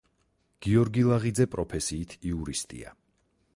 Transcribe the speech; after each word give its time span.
გიორგი 0.65 1.03
ლაღიძე 1.09 1.47
პროფესიით 1.57 2.17
იურისტია. 2.33 2.97